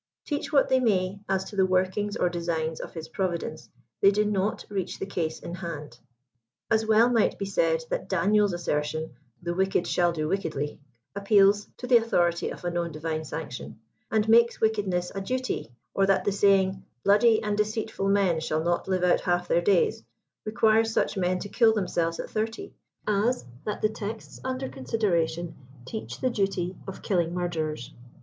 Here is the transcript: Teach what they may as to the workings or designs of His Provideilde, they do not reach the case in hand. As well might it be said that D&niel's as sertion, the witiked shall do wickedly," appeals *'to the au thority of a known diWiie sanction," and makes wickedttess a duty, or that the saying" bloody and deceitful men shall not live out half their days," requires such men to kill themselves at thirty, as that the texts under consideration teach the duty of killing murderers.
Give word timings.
Teach 0.25 0.51
what 0.51 0.67
they 0.67 0.79
may 0.79 1.19
as 1.29 1.43
to 1.43 1.55
the 1.55 1.67
workings 1.67 2.17
or 2.17 2.27
designs 2.27 2.79
of 2.79 2.95
His 2.95 3.07
Provideilde, 3.07 3.69
they 4.01 4.09
do 4.09 4.25
not 4.25 4.65
reach 4.67 4.97
the 4.97 5.05
case 5.05 5.39
in 5.39 5.53
hand. 5.53 5.99
As 6.71 6.87
well 6.87 7.07
might 7.07 7.33
it 7.33 7.37
be 7.37 7.45
said 7.45 7.83
that 7.91 8.09
D&niel's 8.09 8.51
as 8.51 8.63
sertion, 8.65 9.11
the 9.43 9.53
witiked 9.53 9.85
shall 9.85 10.11
do 10.11 10.27
wickedly," 10.27 10.79
appeals 11.15 11.67
*'to 11.77 11.85
the 11.85 11.99
au 11.99 12.03
thority 12.03 12.51
of 12.51 12.65
a 12.65 12.71
known 12.71 12.91
diWiie 12.91 13.23
sanction," 13.23 13.79
and 14.09 14.27
makes 14.27 14.57
wickedttess 14.59 15.11
a 15.13 15.21
duty, 15.21 15.71
or 15.93 16.07
that 16.07 16.25
the 16.25 16.31
saying" 16.31 16.83
bloody 17.05 17.39
and 17.43 17.55
deceitful 17.55 18.09
men 18.09 18.39
shall 18.39 18.63
not 18.63 18.87
live 18.87 19.03
out 19.03 19.21
half 19.21 19.47
their 19.47 19.61
days," 19.61 20.03
requires 20.45 20.91
such 20.91 21.15
men 21.15 21.37
to 21.37 21.47
kill 21.47 21.75
themselves 21.75 22.19
at 22.19 22.27
thirty, 22.31 22.73
as 23.05 23.45
that 23.65 23.83
the 23.83 23.89
texts 23.89 24.41
under 24.43 24.67
consideration 24.67 25.53
teach 25.85 26.21
the 26.21 26.31
duty 26.31 26.75
of 26.87 27.03
killing 27.03 27.35
murderers. 27.35 27.93